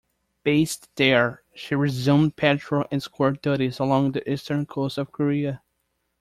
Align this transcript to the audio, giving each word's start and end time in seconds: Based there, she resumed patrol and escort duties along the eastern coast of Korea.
Based 0.43 0.89
there, 0.95 1.43
she 1.53 1.75
resumed 1.75 2.35
patrol 2.35 2.85
and 2.89 3.03
escort 3.03 3.39
duties 3.43 3.77
along 3.77 4.13
the 4.13 4.27
eastern 4.31 4.65
coast 4.65 4.97
of 4.97 5.11
Korea. 5.11 5.61